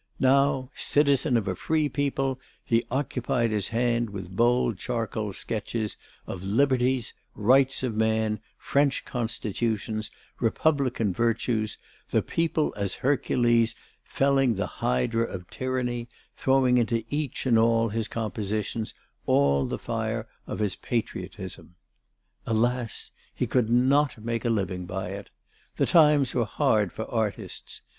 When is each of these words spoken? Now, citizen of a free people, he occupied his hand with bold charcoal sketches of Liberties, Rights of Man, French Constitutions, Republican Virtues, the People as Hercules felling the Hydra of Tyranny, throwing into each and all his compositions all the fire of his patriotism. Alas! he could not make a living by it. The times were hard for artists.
Now, 0.19 0.71
citizen 0.73 1.37
of 1.37 1.47
a 1.47 1.55
free 1.55 1.87
people, 1.87 2.39
he 2.65 2.81
occupied 2.89 3.51
his 3.51 3.67
hand 3.67 4.09
with 4.09 4.35
bold 4.35 4.79
charcoal 4.79 5.31
sketches 5.31 5.95
of 6.25 6.43
Liberties, 6.43 7.13
Rights 7.35 7.83
of 7.83 7.93
Man, 7.93 8.39
French 8.57 9.05
Constitutions, 9.05 10.09
Republican 10.39 11.13
Virtues, 11.13 11.77
the 12.09 12.23
People 12.23 12.73
as 12.75 12.95
Hercules 12.95 13.75
felling 14.03 14.55
the 14.55 14.65
Hydra 14.65 15.23
of 15.23 15.47
Tyranny, 15.51 16.09
throwing 16.35 16.79
into 16.79 17.03
each 17.11 17.45
and 17.45 17.59
all 17.59 17.89
his 17.89 18.07
compositions 18.07 18.95
all 19.27 19.67
the 19.67 19.77
fire 19.77 20.27
of 20.47 20.57
his 20.57 20.75
patriotism. 20.75 21.75
Alas! 22.47 23.11
he 23.35 23.45
could 23.45 23.69
not 23.69 24.17
make 24.17 24.45
a 24.45 24.49
living 24.49 24.87
by 24.87 25.09
it. 25.09 25.29
The 25.75 25.85
times 25.85 26.33
were 26.33 26.45
hard 26.45 26.91
for 26.91 27.05
artists. 27.05 27.83